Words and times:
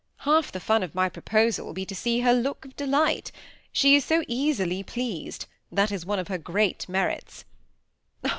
Half 0.25 0.51
the 0.51 0.59
fun 0.59 0.81
of 0.81 0.95
my 0.95 1.09
proposal 1.09 1.63
will 1.63 1.73
be, 1.73 1.85
to 1.85 1.93
see 1.93 2.21
her 2.21 2.33
look 2.33 2.65
of 2.65 2.75
delight 2.75 3.31
She 3.71 3.93
is 3.95 4.03
so 4.03 4.23
easily 4.27 4.81
pleased; 4.81 5.45
that 5.71 5.91
is 5.91 6.07
one 6.07 6.17
of 6.17 6.27
her 6.27 6.39
great 6.39 6.89
merits." 6.89 7.45